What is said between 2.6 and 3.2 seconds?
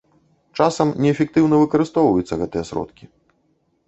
сродкі.